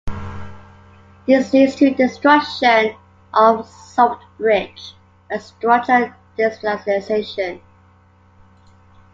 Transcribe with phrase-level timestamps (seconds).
[1.27, 2.95] This leads to destruction
[3.35, 4.95] of salt bridge
[5.29, 7.61] and structure destabilization.